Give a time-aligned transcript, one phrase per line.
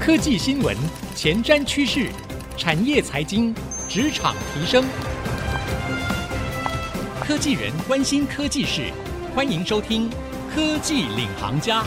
[0.00, 0.74] 科技新闻、
[1.14, 2.10] 前瞻趋势、
[2.56, 3.54] 产业财经、
[3.86, 4.82] 职场提升，
[7.20, 8.90] 科技人关心科技事，
[9.34, 10.08] 欢迎收听
[10.54, 11.82] 《科技领航家》。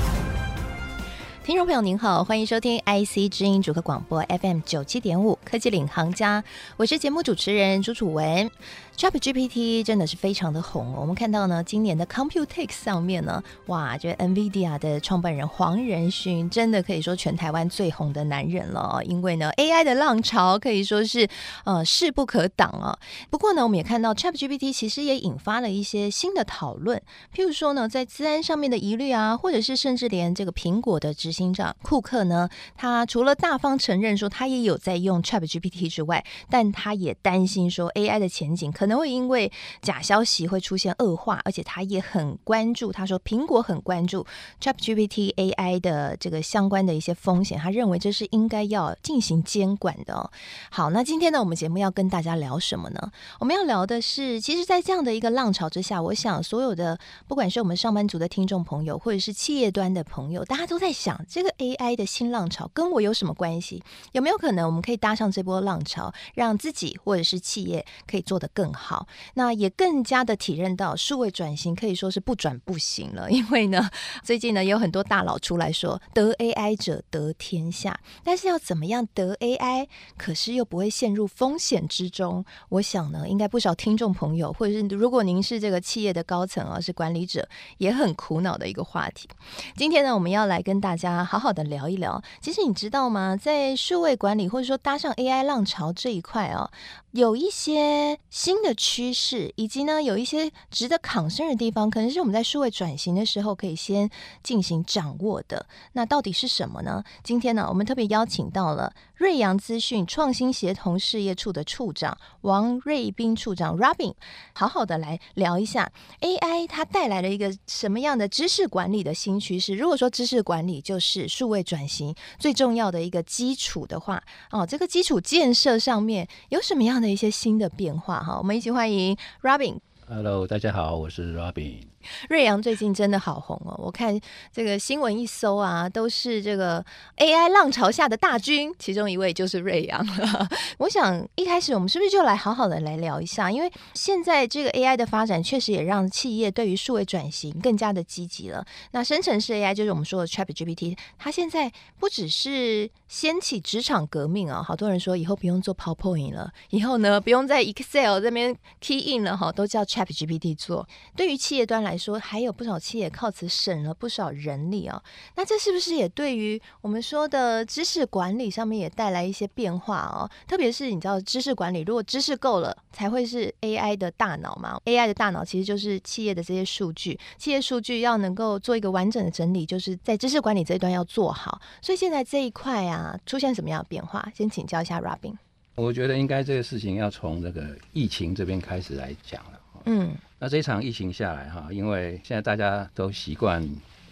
[1.44, 6.42] 听众朋友您好，欢迎收听 IC 知音主客广播 FM 九七点五《科技领航家》，
[6.78, 8.50] 我是节目主持人朱楚文。
[8.96, 21.28] ChatGPT 真的是非常的红，我们看到呢，今年的 Computex 上面呢，哇，这 NVIDIA 的创办人黄仁勋真的可以说全台湾最红的男人了，因为呢，AI 的浪潮可以说是
[21.66, 22.96] 呃势不可挡啊。
[23.32, 27.02] 不过呢，我们也看到 ChatGPT 其实也引发了一些新的讨论，
[27.36, 38.83] 譬如说呢，在资安上面的疑虑啊，或者是甚至连这个苹果的执行长库克呢，他除了大方承认说他也有在用 ChatGPT 之外，但他也担心说 AI 的前景可。
[38.84, 39.50] 可能会因为
[39.82, 42.92] 假消息会出现恶化，而且他也很关注。
[42.92, 44.28] 他说，苹果很关注
[44.60, 50.30] ChatGPT AI 的这个相关的一些风险，他认为这是应该要进行监管的哦。
[50.70, 53.10] 好，那今天呢，我们节目要跟大家聊什么呢？
[53.40, 63.82] 我们要聊的是，其实，在这样的一个浪潮之下，我想所有的不管是我们上班族的听众朋友，或者是企业端的朋友，大家都在想，这个 AI 的新浪潮跟我有什么关系？
[64.12, 73.30] 有没有可能我们可以搭上这波浪潮，让自己或者是企业可以做得更好，那也更加的体认到数位转型可以说是不转不行了。
[73.30, 73.90] 因为呢，
[74.24, 82.44] 最近呢有很多大佬出来说，得 AI 者得天下，但是要怎么样得 AI，可是又不会陷入风险之中？
[82.70, 89.30] 我想呢，应该不少听众朋友，或者是如果您是这个企业的高层啊，是管理者，也很苦恼的一个话题。
[89.76, 92.22] 今天呢，我们要来跟大家好好的聊一聊。
[92.42, 93.36] 其实你知道吗？
[93.36, 96.70] 在数位管理或者说搭上 AI 浪潮这一块啊。
[97.12, 104.10] 有一些新的趋势，以及呢，有一些值得抗生的地方，可能是我们在数位转型的时候可以先
[104.42, 105.68] 进行掌握的。
[105.92, 107.04] 那到底是什么呢？
[107.24, 114.16] 今天呢，我们特别邀请到了瑞阳资讯创新协同事业处的处长王瑞斌处长 Robin，
[114.54, 115.92] 好好的来聊一下
[116.22, 119.76] AI 它带来了一个什么样的知识管理的新趋势。
[119.76, 127.04] 如果说知识管理就是数位转型最重要的一个基础的话，哦，这个基础建设上面有什么样的？
[127.04, 129.80] 的一些新的变化哈，我们一起欢迎 Robin。
[130.08, 131.93] Hello，大家好，我是 Robin。
[132.30, 133.76] 瑞阳最近真的好红哦！
[133.78, 134.20] 我看
[134.52, 136.84] 这个新闻一搜啊，都是这个
[137.18, 140.48] AI 浪潮下的大军，其中一位就是瑞阳了。
[140.80, 143.52] 我想一开始我们是不是就来好好的来聊一下？
[143.52, 148.66] 因为现在这个 AI 的发展确实也让企业对于数位转型更加的积极了。
[148.92, 160.88] 那生成式 AI 就是我们说的 ChatGPT，它现在不只是掀起职场革命啊，好多人说以后不用做 PowerPoint 了，以后呢不用在 Excel 这边 Key in 了哈，都叫 ChatGPT 做。
[161.16, 165.02] 对于企业端来，来说还有不少企业靠此省了不少人力、哦，
[165.36, 170.28] 那这是不是也对于我们说的知识管理上面也带来一些变化哦？
[170.48, 181.62] 特别是你知道知识管理，如果知识够了，才会是 AI 的大脑嘛？AI 的大脑其实就是企业的这些数据，企业数据要能够做一个完整的整理，就是在知识管理这一端要做好。
[181.80, 184.28] 所以现在这一块啊，出现什么样的变化？
[184.34, 185.36] 先请教一下 Robin。
[185.76, 189.40] 我觉得应该这个事情要从这个疫情这边开始来讲。
[189.86, 190.16] 嗯。
[190.40, 193.66] 那这一场疫情下来哈，因为现在大家都习惯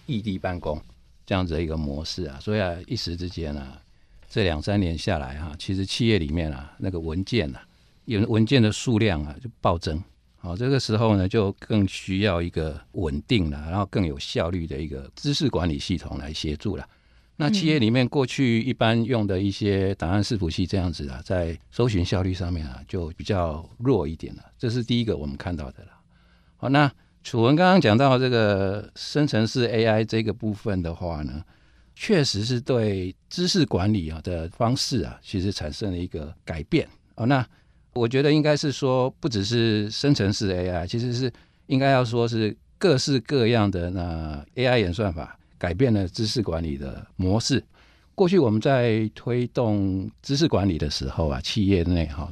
[0.05, 0.81] 异地办公
[1.25, 3.77] 这样子的一个模式啊，所以啊一时之间啊，
[4.29, 7.61] 这两三年下来哈，其实企业里面啊那个文件啊，
[8.05, 10.01] 有文件的数量啊就暴增，
[10.37, 16.87] 好，这个时候呢就更需要一个稳定的，然后更有效率的一个知识管理系统来协助了。
[17.41, 25.89] 那企业里面过去一般用的一些档案伺服器这样子啊，在搜寻效率上面啊就比较弱一点了，这是第一个我们看到的了。
[26.57, 26.91] 好，那
[27.23, 31.43] 楚文刚刚讲到这个生成式 AI 这个部分的话呢，
[31.95, 36.87] 确实是对知识管理啊的方式啊，其实产生了一个改变。
[37.15, 37.43] 哦，那
[37.93, 41.33] 我觉得应该是说，不只是生成式 AI，其实是
[41.65, 47.63] 应该要说是各式各样的那 AI 演算法改变了知识管理的模式。
[48.15, 52.27] 过去我们在推动知识管理的时候啊，企业内哈。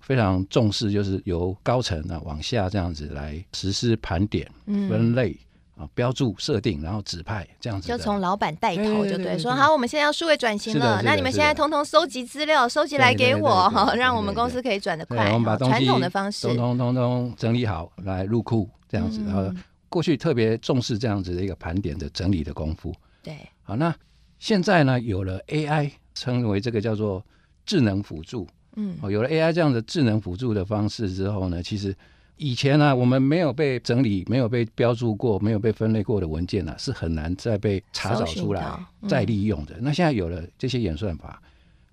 [0.00, 4.50] 非常重视，就是由高层啊往下这样子来实施盘点、
[4.88, 5.36] 分类
[5.76, 7.86] 啊、标注、设定，然后指派这样子。
[7.86, 15.30] 就从老板带头，就对，说好，我们现在要数位转型了，那你们现在通通收集资料，收集来给我哈，让我们公司可以转得快。
[15.30, 19.20] 我们把东西传统的方式，通通通通整理好来入库这样子。
[19.26, 19.52] 然后
[19.88, 22.94] 过去特别重视这样子的一个盘点的整理的功夫。
[23.22, 23.94] 对，好，那
[24.38, 27.24] 现在呢，有了 AI，称为这个叫做
[27.66, 28.46] 智能辅助。
[28.76, 31.94] 嗯，哦，有了 AI 这样的智能辅助的方式之后呢，其实
[32.36, 39.76] 以前呢、啊，我们没有被整理、没有被标注过、没有被分类过的文件呢、啊，是很难再被查找出来、再利用的。
[39.80, 41.42] 那现在有了这些演算法，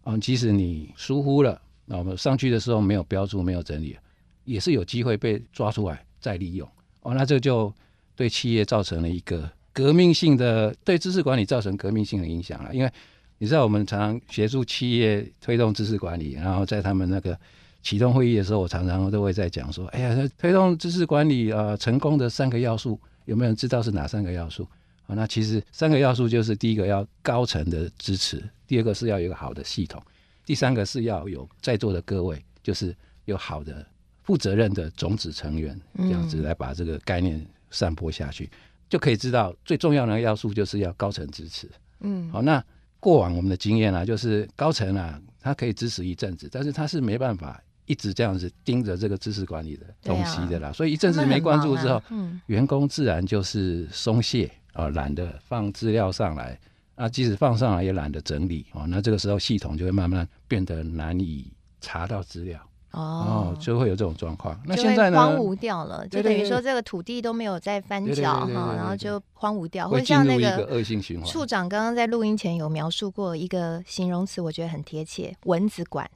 [0.04, 3.98] 啊，即使你疏忽了，那我们上去的时候没有标注、没有整理，
[4.44, 6.70] 也是有机会被抓出来再利用。
[7.06, 7.74] 哦，那这就
[8.16, 12.74] 对企业造成了一个革命性的，对知识管理造成革命性的影响了。
[12.74, 12.92] 因为
[13.38, 17.38] 你知道，我们常常协助企业推动知识管理，然后在他们那个。
[17.86, 24.68] 启动会议的时候，我常常都会在讲说：“哎呀，推动知识管理啊、呃，成功的三个要素，有没有人知道是哪三个要素？
[25.06, 30.02] 啊，那其实三个要素就是：第一个要高层的支持，第二个是要有一个好的系统，
[30.44, 33.86] 第三个是要有在座的各位，就是有好的
[34.26, 37.42] 负责任的种子成员，这样子来把这个概念
[37.72, 38.58] 散播下去，嗯、
[38.90, 41.70] 就可以知道最重要的要素就是要高层支持。
[42.02, 42.62] 嗯，好，那
[43.00, 47.62] 过往我们的经验啊，就是高层啊，他可以支持一阵子，但是他是没办法。
[47.88, 52.02] 一直这样子盯着这个知识管理的东西的啦，啊、所以一阵子没关注之后，
[52.48, 56.60] 员工自然就是松懈啊，懒得放资料上来。
[56.96, 62.60] 啊，即使放上来也懒得整理啊，那这个时候系统就会慢慢变得难以查到资料
[62.96, 64.60] 哦，哦，就会有这种状况。
[64.66, 65.18] 那现在呢？
[65.18, 71.30] 荒芜掉了，就等于说这个土地都没有再翻搅哈，然后就荒芜掉，会像那个恶性循环。
[71.30, 76.10] 处长刚刚在录音前有描述过一个形容词，我觉得很贴切，蚊子馆。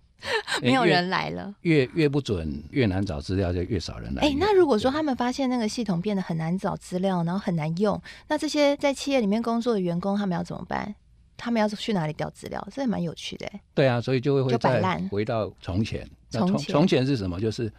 [0.62, 4.22] 没有人来了，越越，越不准，越难找资料，就越少人来。
[4.22, 10.94] 哎，那如果说他们发现那个系统变得很难找资料，然后很难用，那这些在企业里面工作的员工，他们要怎么办？
[11.40, 12.68] 他们要去哪里调资料？
[12.72, 13.50] 这也蛮有趣的。
[13.74, 16.08] 对啊，所以就会会再回到从前。
[16.30, 17.40] 从从前是什么？
[17.40, 17.72] 就是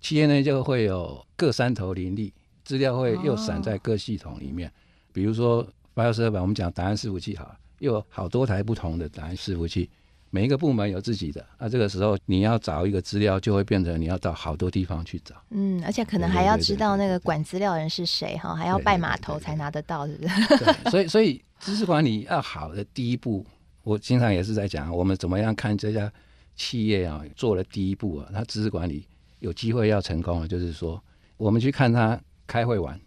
[0.00, 4.68] 企业内就会有各山头林立，资料会又散在各系统里面。
[4.68, 4.72] 哦、
[5.12, 5.64] 比如说
[5.94, 9.88] file server，我们讲答案伺服器，好，又有好多台不同的答案伺服器。
[10.28, 15.34] 每一个部门有自己的，那这个时候你要找一个资料，就会变成你要到好多地方去找。
[15.50, 20.90] 嗯，而且可能还要知道那个管资料人是谁哈，还要拜码头才拿得到，是不是？
[20.90, 23.44] 所以所以知识管理要好的第一步，
[23.82, 26.12] 我经常也是在讲，我们怎么样看这家
[26.54, 29.04] 企业啊，做了第一步啊，他知识管理
[29.40, 31.02] 有机会要成功了，就是说
[31.36, 32.98] 我们去看他开会完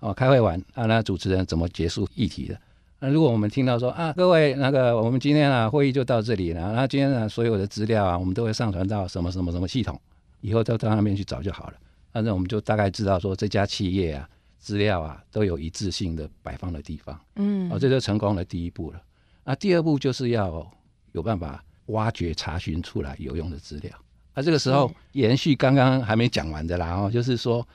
[0.00, 2.58] 哦，开会完啊，那主持人怎么结束议题的？
[3.00, 10.00] 那如果我们听到说啊，各位那个，我们今天啊会议就到这里了，那今天呢所有的资料啊，我们都会上传到什么什么什么系统，
[10.40, 11.74] 以后都到那边去找就好了。
[12.12, 14.28] 反正我们就大概知道说这家企业啊
[14.62, 19.02] 资料啊都有一致性的摆放的地方，嗯，哦，这就成功的第一步了。
[19.44, 20.72] 那第二步就是要
[21.10, 23.92] 有办法挖掘查询出来有用的资料。
[24.34, 27.66] 那这个时候延续刚刚还没讲完的啦，哦，就是说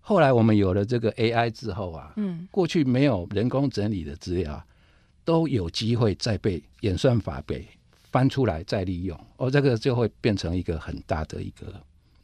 [0.00, 4.64] 后来我们有了这个 AI 之后啊，嗯，过去没有人工整理的资料。
[5.26, 7.66] 都有机会再被演算法给
[8.12, 11.66] 翻出来再利用，哦、这个就会变成一个很大的一个，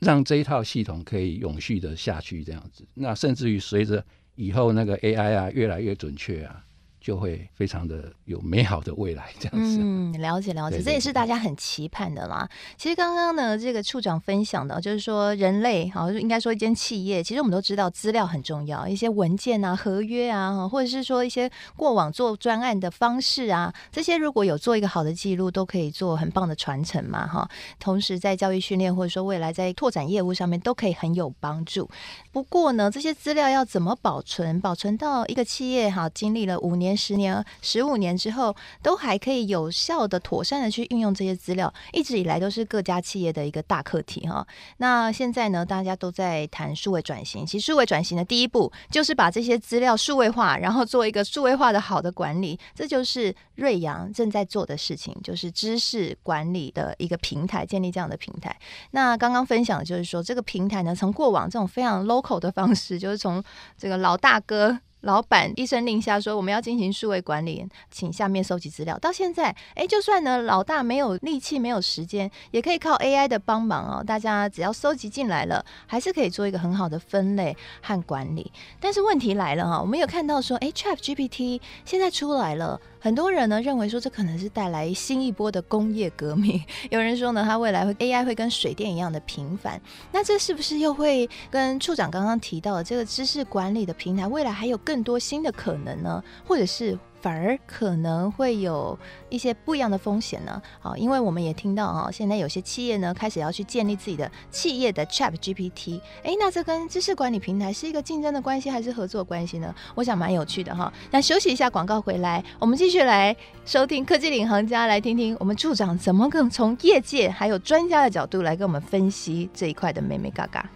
[0.02, 2.86] 让这一套系统可以永续的下去这样子。
[2.94, 4.04] 那甚至于随着
[4.34, 6.64] 以后那个 AI 啊越来越准确啊。
[7.02, 9.78] 就会非常的有美好的未来，这样子。
[9.80, 12.48] 嗯，了解了解，这也是大家很期盼的啦。
[12.78, 27.50] 其实刚刚呢，这个处长分享的，就是说人类，好，应该说一间企业，其实我们都知道资料很重要，一些文件啊、合约啊，或者是说一些过往做专案的方式啊，这些如果有做一个好的记录，都可以做很棒的传承嘛，哈。
[27.80, 31.90] 同时在教育训练或者说未来在拓展业务上面都可以很有帮助。
[32.30, 34.60] 不过呢，这些资料要怎么保存？
[34.60, 36.91] 保存到一个企业哈，经历了五年。
[36.96, 44.46] 十年、十五年之后，都还可以有效的、妥善的去运用这些资料，一直以来都是各家企业的一个大课题哈。
[44.78, 58.56] 那现在呢，大家都在谈数位转型，其实数位转型的第一步就是把这些资料数位化，然后做一个数位化的好的管理，这就是瑞阳正在做的事情，就是知识管理的一个平台，建立这样的平台。
[58.92, 63.42] 那刚刚分享的就是说，这个平台呢，从过往这种非常 local 的方式，就是从
[63.76, 64.78] 这个老大哥。
[65.02, 68.98] 老板一声令下说，我们要进行数位管理，请下面收集资料。
[68.98, 74.04] 到现在，哎，就算呢老大没有力气、没有时间，也可以靠 AI 的帮忙哦。
[74.04, 78.50] 大家只要收集进来了，还是可以做一个很好的分类和管理。
[78.80, 82.80] 但是问题来了哈，我们有看到说，哎，ChatGPT 现在出来了。
[83.02, 89.82] 很多人呢认为说，这可能是带来新一波的工业革命， 有人说呢，它未来会 AI 会跟水电一样的频繁。
[90.12, 96.22] 那这是不是又会跟处长刚刚提到的这个知识管理的平台，未来还有更多新的可能呢？
[96.46, 96.96] 或者是？
[97.22, 98.98] 反而可能会有
[99.28, 100.60] 一些不一样的风险呢。
[100.80, 106.00] 好，因为我们也听到啊，现在有些企业呢开始要去建立自己的企业的 ChatGPT。
[106.24, 109.72] 哎，那这跟知识管理平台是一个竞争的关系还是合作关系呢？
[109.94, 110.92] 我想蛮有趣的哈。
[111.12, 120.68] 那休息一下，广告回来，我们继续来收听科技领航家，来听听我们处长怎么更从业界还有专家的角度来跟我们分析这一块的美眉嘎嘎。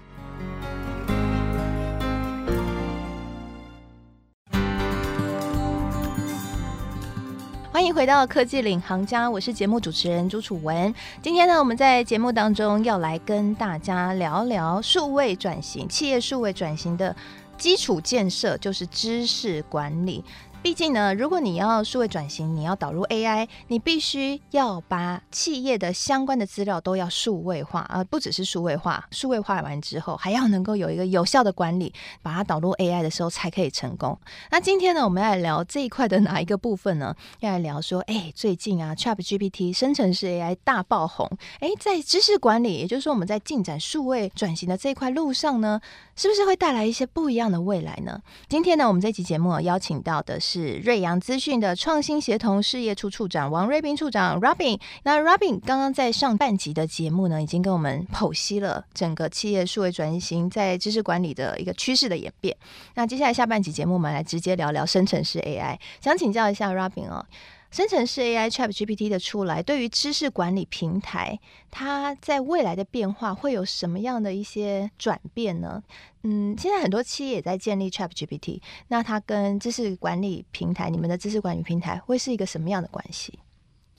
[7.77, 10.95] 欢迎回到科技领航家，我是节目主持人朱楚文。
[11.21, 17.15] 今天呢，我们在节目当中要来跟大家聊聊数位转型，企业数位转型的
[17.59, 20.25] 基础建设就是知识管理。
[20.67, 29.07] 毕竟呢，如果你要数位转型，你要导入 AI，你必须要把企业的相关的资料都要数位化，而不只是数位化。
[29.13, 34.19] 数位化完之后，还要能够有一个有效的管理，把它导入 AI 的时候才可以成功。
[34.51, 37.15] 那今天呢，我们要来聊这一块的哪一个部分呢？
[37.39, 41.31] 要来聊说，哎，最近啊，ChatGPT 生成式 AI 大爆红，
[41.61, 45.81] 哎，在知识管理，也就是说我们在进展数位转型的这一块路上呢，
[46.17, 48.21] 是不是会带来一些不一样的未来呢？
[48.49, 50.56] 今天呢，我们这期节目邀请到的是。
[50.57, 54.81] 是瑞阳资讯的创新协同事业处处长王瑞斌处长 Robin。
[55.03, 62.57] 那 Robin 刚刚在上半集的节目呢，已经跟我们剖析了整个企业数位转型在知识管理的一个趋势的演变。
[62.95, 65.79] 那接下来下半集节目，我们来直接聊聊生成式 AI。
[66.01, 67.27] 想请教一下 Robin 哦。
[67.71, 71.39] 生成式 AI ChatGPT 的出来，对于知识管理平台，
[71.71, 75.83] 它在未来的变化会有什么样的一些转变呢？
[76.23, 83.39] 嗯，现在很多企业也在建立 ChatGPT，那它跟知识管理平台，你们的知识管理平台会是一个什么样的关系？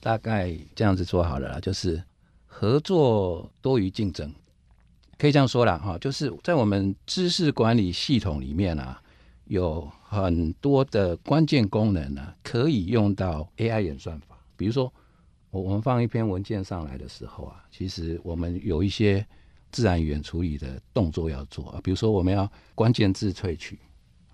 [0.00, 2.02] 大概这样子做好了啦，就是
[2.46, 4.32] 合作多于竞争，
[5.18, 9.00] 可以这样说了哈，就是在我们知识管理系统里面啊。
[9.48, 14.38] 有很多的关键功能呢，可以用到 AI 演算法。
[14.56, 14.92] 比如说，
[15.50, 19.26] 我我们放一篇文件上来的时候啊，其实我们有一些
[19.72, 21.80] 自然语言处理的动作要做啊。
[21.82, 23.78] 比如说，我们要关键字萃取，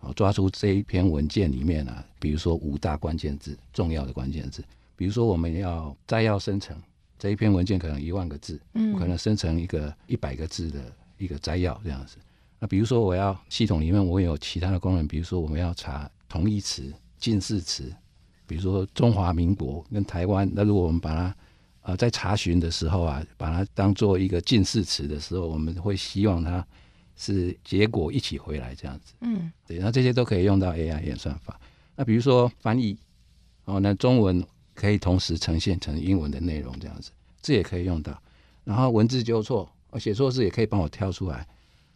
[0.00, 4.64] 啊，抓出这一篇文件里面啊，比如说五大关键字，重要的关键字。
[4.96, 6.76] 比如说，我们要摘要生成
[7.18, 10.80] 这一篇文件，可能一万个字，嗯，可能生成一个一百个字的
[11.18, 12.16] 一个摘要这样子。
[12.64, 17.94] 那比如说，我要系统里面我有其他的功能，比如说我们要查同义词、近似词，
[18.46, 20.50] 比如说中华民国跟台湾。
[20.50, 21.36] 那如果我们把它
[21.82, 26.66] 呃在查询的时候啊，把它当做一个近似词的时候，我们会希望它
[27.18, 29.12] 是结果一起回来这样子。
[29.20, 31.60] 嗯，对，那这些都可以用到 AI 演算法。
[31.94, 32.96] 那比如说翻译
[33.66, 34.42] 哦，那中文
[34.72, 37.10] 可以同时呈现成英文的内容这样子，
[37.42, 38.18] 这也可以用到。
[38.64, 41.46] 然后文字纠错，我写错字也可以帮我挑出来。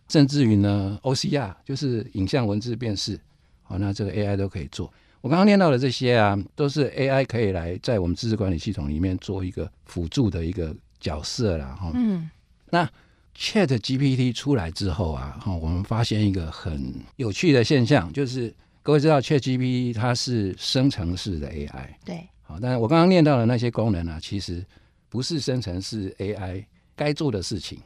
[0.08, 3.18] 甚至于呢，OCR 就是影像文字辨识，
[3.62, 4.92] 好，那这个 AI 都可以做。
[5.20, 11.76] 我刚刚念到的这些啊，都是 AI 可以来在我们知识管理系统里面做一个辅助的一个角色啦。
[11.78, 11.90] 哈。
[11.94, 12.30] 嗯，
[12.70, 12.88] 那
[13.36, 24.64] ChatGPT 出来之后啊，哈，我们发现一个很有趣的现象，就是各位知道 ChatGPT 它是生成式的 AI，对，好，但是我刚刚念到的那些功能啊，其实
[25.08, 26.64] 不是生成式 AI
[26.96, 27.80] 该做的事情。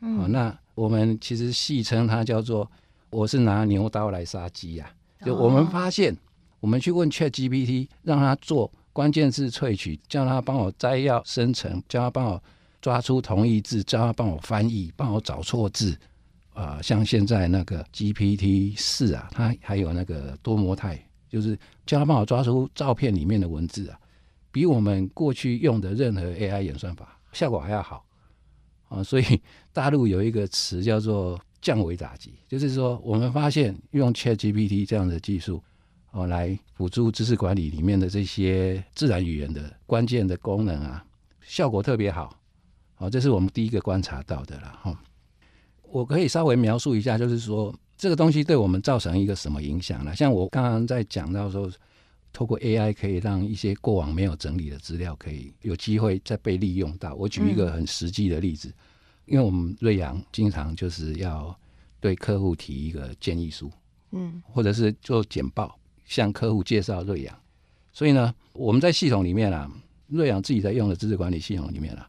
[0.00, 0.58] 嗯，好，那。
[0.76, 2.70] 我们其实戏称它叫做
[3.10, 4.90] “我是拿牛刀来杀鸡”呀。
[5.22, 6.16] 就我们发现，
[6.58, 12.42] 我们去问 ChatGPT，让它做关键字萃取，叫它帮我摘要生成，叫它帮我
[12.80, 15.92] 抓出同义字，叫它帮我翻译，帮我找错字。
[16.54, 23.98] 啊、呃，像现在那个 GPT 四啊，它还有那个多模态，就是叫它帮我抓出照片里面的文字啊，
[24.50, 28.02] 比我们过去用的任何 AI 演算法效果还要好。
[28.90, 29.24] 啊，所以
[29.72, 35.62] 大陆有一个词叫做“降维打击”，就是说我们发现用 ChatGPT 这样的技术，
[36.10, 41.02] 哦，来辅助知识管理里面的这些自然语言的关键的功能啊，
[41.40, 42.36] 效果特别好。
[42.96, 44.78] 好，这是我们第一个观察到的了。
[44.82, 45.02] 哈，
[45.84, 50.14] 我可以稍微描述一下，就是说这个东西对我们造成一个什么影响呢？
[50.14, 51.70] 像我刚刚在讲到说。
[52.32, 57.14] 透过 AI 可以让一些过往没有整理的资料可以有机会再被利用到。
[57.14, 58.72] 我举一个很实际的例子，
[59.26, 61.54] 因为我们瑞阳经常就是要
[61.98, 63.70] 对客户提一个建议书，
[64.12, 67.36] 嗯，或者是做简报向客户介绍瑞阳，
[67.92, 69.70] 所以呢，我们在系统里面啊，
[70.06, 72.08] 瑞阳自己在用的知识管理系统里面啊，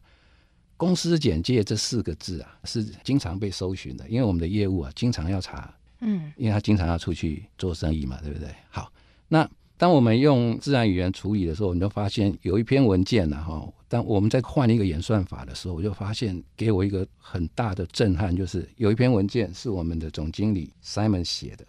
[0.76, 8.48] 公司简介这四个字啊是经常被搜寻的，因为我们的业务啊经常要查，嗯，因为他经常要出去做生意嘛，对不对？
[8.70, 8.92] 好，
[9.26, 9.50] 那。
[9.82, 13.68] 当我们用自然语言处理的时候，你就发现有一篇文件呢，哈。
[13.88, 21.66] 当我们在换一个演算法的时候，我就发现给我一个很大的震撼，就是有一篇文件是我们的总经理 Simon 写的，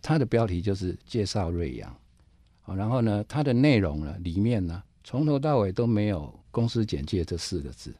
[0.00, 1.92] 他的标题就是介绍瑞阳，
[2.60, 7.92] 好，然后呢，它的内容呢里面呢从头到尾都没有公司简介这四个字，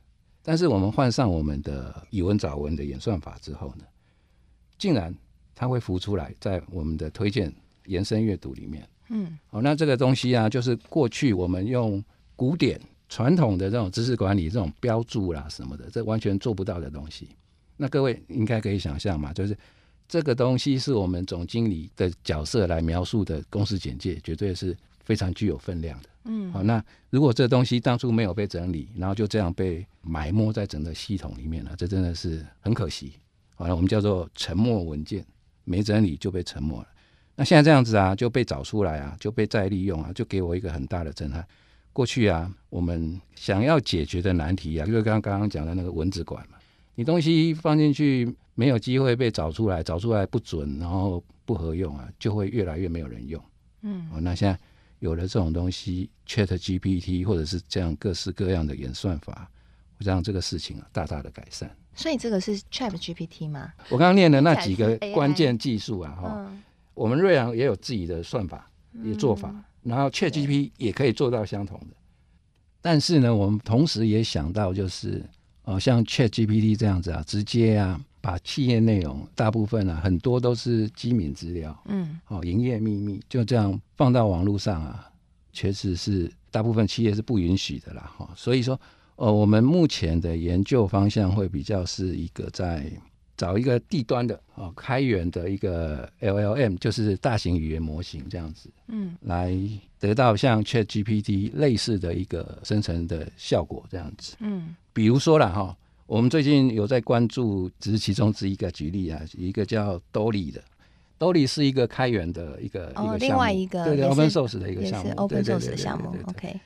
[0.44, 3.84] 但是我们换上我们的以文找文的演算法之后呢，
[4.78, 5.12] 竟然
[5.56, 7.52] 它会浮出来在我们的推荐
[7.86, 8.88] 延伸阅读里面。
[9.08, 12.02] 嗯，好，那这个东西啊，就是过去我们用
[12.34, 17.28] 古典传统的这种知识管理这种标注啦什么的，这完全做不到的东西。
[17.76, 19.56] 那各位应该可以想象嘛，就是
[20.08, 26.08] 这个东西是我们总经理的角色来描述的公司简介，绝对是非常具有分量的。
[26.24, 33.12] 嗯，好，那如果这东西当初没有被整理，然后就这样被埋没在整个系统里面了，这真的是很可惜。
[33.54, 35.24] 好了，我们叫做沉默文件，
[35.64, 36.88] 没整理就被沉默了。
[37.36, 41.46] 那现在这样子啊，就被找出来啊，就被再利用啊，就给我一个很大的震撼。
[41.92, 46.58] 过去啊，我们想要解决的难题啊，就是刚刚刚讲的那个蚊子馆嘛，
[46.94, 53.42] 你东西放进去没有机会被找出来，找出来不准，然后不合用啊，就会越来越没有人用。
[53.82, 54.58] 嗯，哦，那现在。
[55.00, 59.46] 有了这种东西，Chat GPT 或者是这样各式各样的演算法，
[59.98, 61.70] 会让这个事情啊大大的改善。
[61.94, 63.74] 所以这个是 Chat GPT 吗？
[63.90, 66.52] 我刚刚念的那几个关键技术啊，哈，
[66.96, 68.68] 我们瑞阳也有自己的算法，
[69.04, 71.96] 也做法，嗯、然后 Chat GPT 也可以做到相同的。
[72.80, 75.24] 但是呢，我们同时也想到，就是
[75.62, 78.00] 哦，像 Chat GPT 这样子啊，直接啊。
[78.18, 85.08] 把企业内容大部分啊，很多都是机密资料，嗯，好、哦，营业秘密就这样放到网络上啊，
[85.52, 88.30] 确实是大部分企业是不允许的啦，哈、哦。
[88.34, 88.80] 所以说，
[89.14, 92.90] 呃，我们目前的研究方向会比较是一个在
[93.36, 99.56] 找一个地端的哦，开源的一个 LLM，就是大型语言模型这样子，嗯，来
[99.98, 105.60] 得到像 ChatGPT 类似的一个生成的效果这样子，嗯，比如说了哈。
[105.60, 105.76] 哦
[106.06, 110.62] 我们最近有在关注，只是其中之一个举例啊，一个叫 Dolly 的
[111.18, 116.60] ，Dolly 是一个开源的一个、哦、一个项目，另外一个对对，Open Source 的一个项目，Open Source 的项目，OK。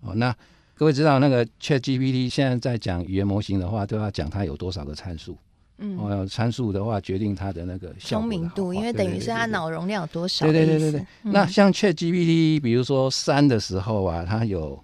[0.00, 0.34] 哦，那
[0.74, 5.36] 各位知道那个 ChatGPT 现在在讲语言模型的话，都要讲它有多少个参数，
[5.78, 11.00] 嗯，哦，参数的话决定它的那个聪明度，因为等于是它脑容量有多少，对对对对对。
[11.24, 14.82] 嗯、那像 ChatGPT，比如说三的时候啊，它有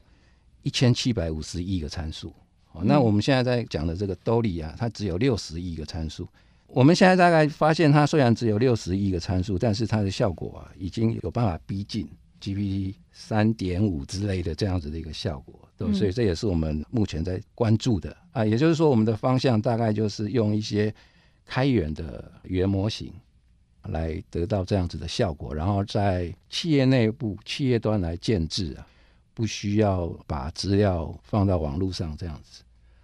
[0.63, 2.33] 一千七百五十亿个参数。
[2.73, 6.29] 哦，那我们现在在讲的这个 Dolly 啊，它只有六十亿个参数。
[6.67, 12.09] 我们现在大概发现，它虽然只有六十亿个参数，但是它的效果啊，已经有办法逼近
[12.41, 15.61] GPT 三点五之类的这样子的一个效果。
[15.89, 18.45] 对，所以这也是我们目前在关注的啊。
[18.45, 20.95] 也就是说，我们的方向大概就是用一些
[21.45, 23.13] 开源的语言模型
[23.85, 28.87] 来得到这样子的效果，然后在企业内部、企业端来建制啊。
[29.35, 32.63] 不需要把资料放到网络上这样子，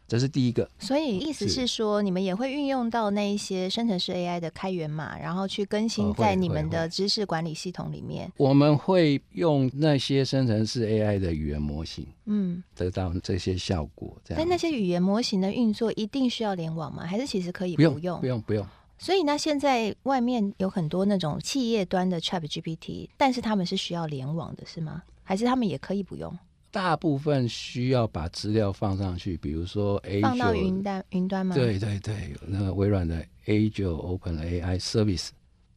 [0.08, 0.68] 这是第一个。
[0.78, 8.32] 所以意思是说，是你们也会运用到那一些生成式 AI 的开源码，然后去更新在你们的知识管理系统里面。
[8.38, 14.16] 我们会用那些生成式 AI 的语言模型，嗯，得到这些效果。
[14.24, 14.42] 这样。
[14.42, 17.04] 但那些语言模型的运作一定需要联网吗？
[17.06, 17.92] 还是其实可以不用？
[17.92, 18.66] 不用，不用，不用。
[19.00, 25.02] 所以呢，现在外面有很多那种企业端的 ChatGPT，但是他们是需要联网的，是吗？
[25.22, 26.36] 还是他们也可以不用？
[26.70, 31.54] 大部分需要把资料放上去，比如说 Azure，放到云端云端吗？
[31.54, 35.30] 对对对，那个微软的 Azure OpenAI Service，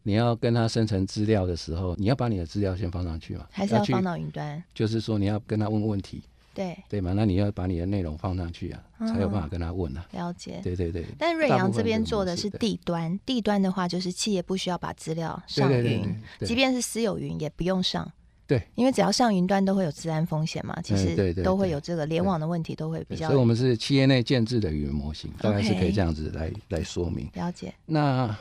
[0.03, 3.47] 你要跟它生成资料的时候，你要把你的资料先放上去嘛？
[3.51, 4.61] 还是要放到云端？
[4.73, 6.23] 就是说你要跟他问问题，
[6.53, 7.13] 对对嘛？
[7.13, 10.05] 那你要把你的内容放上去啊，嗯、才有办法跟他问啊。
[10.11, 10.59] 了解。
[10.61, 11.05] 对对对。
[11.17, 18.11] 但瑞阳这边做的是地端，地端的话就是企业不需要把资料上云，对对对对对，即便是私有云也不用上。
[18.47, 23.27] 对，因为只要上云端都会有治安风险嘛，其实都会有这个联网的问题，都会比较。
[23.27, 27.29] 所以我们是企业内建制的语言模型，大概是可以这样子来.来说明。
[27.33, 27.73] 了解。
[27.85, 28.35] 那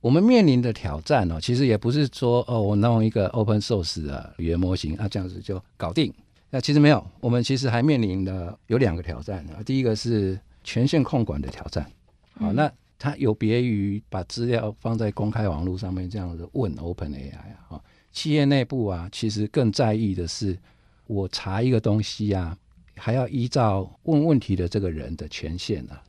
[0.00, 6.12] 我们面临的挑战哦，其实也不是说哦，我弄一个 open source 的语言模型啊，这样子就搞定。
[6.50, 9.62] 那其实没有，我们其实还面临的有两个挑战啊。
[9.64, 11.84] 第一个是权限控管的挑战，
[12.34, 17.32] 好、嗯，那它有别于把资料放在公开网络上面这样子问 OpenAI
[17.68, 17.80] 啊。
[18.12, 20.56] 企业内部啊，其实更在意的是，
[21.06, 22.56] 我查一个东西啊，
[22.96, 26.02] 还要依照问问题的这个人的权限啊，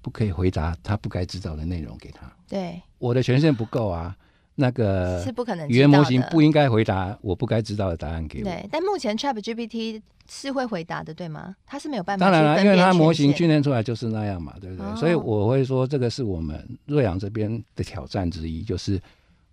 [0.00, 2.30] 不可以回答他不该知道的内容给他。
[2.48, 4.16] 对，我的权限不够啊，
[4.54, 5.68] 那个是不可能。
[5.68, 8.44] 语言模型不应该回答我不该知道的答案给我。
[8.44, 11.54] 对，但目前 ChatGPT 是会回答的，对吗？
[11.66, 12.24] 它是没有办法。
[12.24, 14.86] 当然了，因为它模型训练出来就是那样嘛，对不对？
[14.86, 14.96] 哦。
[14.96, 18.98] 所以我会说，这个是我们瑞阳这边的挑战之一，就是。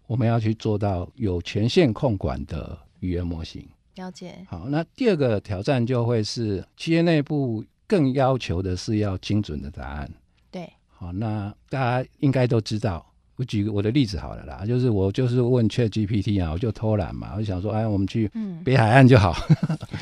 [0.09, 3.63] 我们要去做到有权限控管的语言模型。
[3.93, 4.43] 了解。
[4.47, 10.11] 好，那第二个挑战就会是企业内部更要求的是要精准的答案。
[10.49, 10.67] 对。
[10.87, 18.27] 好，那大家应该都知道，我举个我的例子好了啦，就是我就是问 ChatGPT 啊，我就偷懒嘛，我就想说，哎，我们去
[18.65, 19.31] 北海岸就好，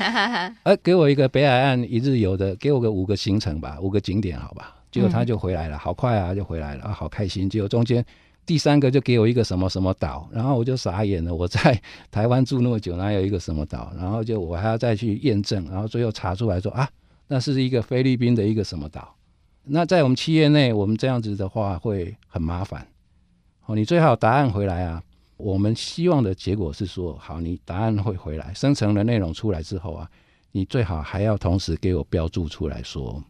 [0.00, 8.02] 哎、嗯，给我一个北海岸一日游的，给我个五个行程吧，五个景点好吧，结果他就回来了，好快啊，就回来了啊，好开心，结果中间。
[8.48, 11.34] 第三个就给我一个什么什么岛，然后我就傻眼了。
[11.34, 11.78] 我在
[12.10, 13.92] 台湾住那么久，哪有一个什么岛？
[13.94, 16.88] 然后就我还要再去验证，然后最后查出来说啊，
[17.26, 19.14] 那是一个菲律宾的一个什么岛。
[19.64, 22.88] 那在我们企业内，我们这样子的话会很麻烦。
[23.66, 25.02] 哦，你最好答案回来啊。
[25.36, 30.10] 我们希望的结果是说，好，你答案会回来，生成的内容出来之后啊，
[30.52, 33.22] 你最好还要同时给我标注出来说，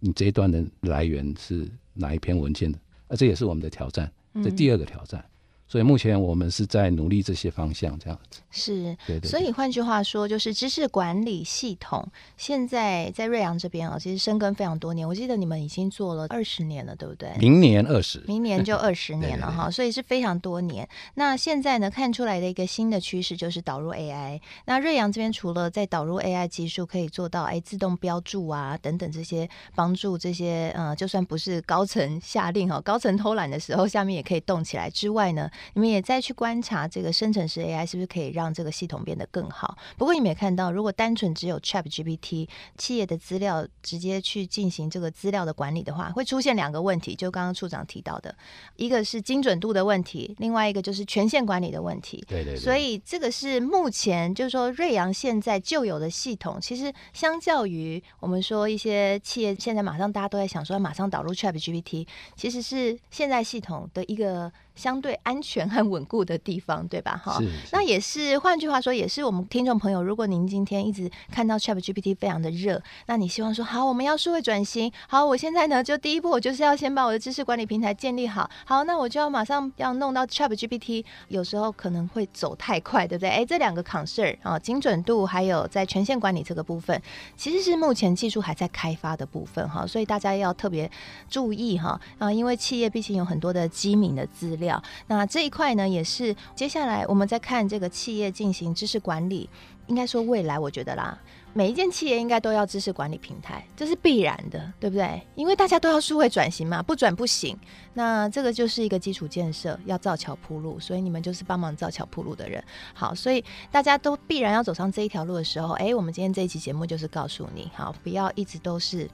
[0.00, 5.24] 你这一段的来源是哪一篇文件的，啊，这也是我们的挑战，这第二个挑战。
[5.66, 9.28] 嗯所以目前我们是在努力这些方向，这样子是，对，对对。
[9.28, 15.08] 所以换句话说，就是知识管理系统现在在瑞阳这边啊，其实深耕非常多年。
[15.08, 17.32] 我记得你们已经做了二十年了，对不对？
[17.40, 20.88] 明年二十，明年就二十年了 哈，所以是非常多年。
[21.14, 24.40] 那现在呢，看出来的一个新的趋势就是导入 AI。
[24.66, 35.50] 那瑞阳这边除了在导入 AI 技术，可以做到哎自动标注啊等等这些帮助这些呃，就算不是高层下令哈，高层偷懒的时候，下面也可以动起来之外呢。
[35.72, 39.76] 你们也在去观察这个生成式 AI 是不是可以让这个系统变得更好？
[39.96, 48.34] 不过你们也看到，如果单纯只有 ChatGPT 企业的资料直接去进行这个资料的管理的话，会出现两个问题，就刚刚处长提到的，
[48.76, 52.24] 一个是精准度的问题，另外一个就是权限管理的问题。
[52.28, 52.56] 对对对。
[52.56, 64.52] 所以这个是目前就是说瑞阳现在就有的系统，其实相较于我们说一些企业现在马上大家都在想说要马上导入 ChatGPT，其实是现在系统的一个。
[64.74, 67.20] 相对安全和稳固的地方，对吧？
[67.22, 67.38] 哈，
[67.72, 68.38] 那也是。
[68.38, 83.30] 换句话说，也是我们听众朋友，如果您今天一直看到 ChatGPT 非常的热，那你希望说，好，我们要数位转型，好，我现在呢，就第一步，我就是要先把我的知识管理平台建立好，好，那我就要马上要弄到 ChatGPT，有时候可能会走太快，对不对？
[83.30, 87.00] 哎，这两个 concern 啊，精准度还有在权限管理这个部分，
[87.36, 90.90] 其实是目前技术还在开发的部分哈，所以大家要特别
[91.30, 94.63] 注意哈啊，因为企业毕竟有很多的机敏的资料。
[95.06, 99.48] 那这一块呢，也是接下来我们在看这个企业进行知识管理，
[99.86, 101.18] 应该说未来我觉得啦，
[101.52, 105.20] 每一件企业应该都要知识管理平台，这是必然的，对不对？
[105.34, 107.56] 因为大家都要数位转型嘛，不转不行。
[107.94, 112.62] 那这个就是一个基础建设，要造桥铺路，所以你们就是帮忙造桥铺路的人。
[112.92, 119.08] 好，所以大家都必然要走上这一条路的时候，哎，我们今天这一期节目就是告诉你，好，不要一直都是。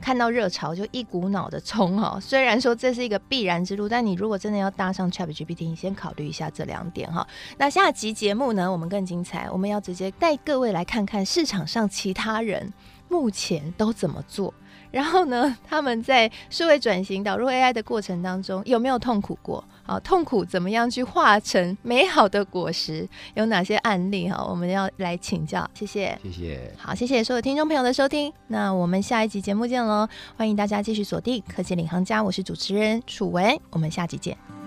[0.00, 7.26] 看到热潮就一股脑的冲哈， 虽然说这是一个必然之路，但你如果真的要搭上 ChatGPT，你先考虑一下这两点哈。
[7.56, 12.72] 那下集节目呢，我们更精彩，我们要直接带各位来看看市场上其他人
[13.08, 14.52] 目前都怎么做。
[14.90, 19.64] 然后呢，他们在数位转型导入 AI 的过程当中有没有痛苦过？
[19.86, 23.06] 好，痛苦怎么样去化成美好的果实？
[23.34, 24.28] 有哪些案例？
[24.28, 25.68] 哈，我们要来请教。
[25.74, 26.72] 谢谢，谢谢。
[26.78, 28.32] 好，谢谢所有听众朋友的收听。
[28.48, 30.08] 那我们下一集节目见喽！
[30.36, 34.63] 欢迎大家继续锁定科技领航家，我是主持人楚文，我们下集见。